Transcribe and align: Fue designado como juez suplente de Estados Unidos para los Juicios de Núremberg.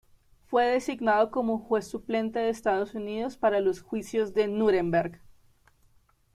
Fue 0.47 0.65
designado 0.65 1.29
como 1.29 1.59
juez 1.59 1.85
suplente 1.87 2.39
de 2.39 2.49
Estados 2.49 2.95
Unidos 2.95 3.37
para 3.37 3.59
los 3.59 3.81
Juicios 3.83 4.33
de 4.33 4.47
Núremberg. 4.47 5.21